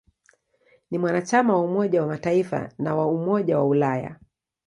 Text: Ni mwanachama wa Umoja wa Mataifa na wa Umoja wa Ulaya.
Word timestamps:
Ni 0.91 0.97
mwanachama 0.97 1.53
wa 1.53 1.61
Umoja 1.63 2.01
wa 2.01 2.07
Mataifa 2.07 2.69
na 2.79 2.95
wa 2.95 3.07
Umoja 3.07 3.57
wa 3.57 3.67
Ulaya. 3.67 4.19